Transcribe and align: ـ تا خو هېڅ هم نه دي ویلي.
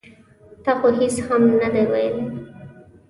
ـ 0.33 0.63
تا 0.63 0.71
خو 0.79 0.87
هېڅ 0.99 1.15
هم 1.27 1.41
نه 1.61 1.67
دي 1.73 1.83
ویلي. 1.91 2.23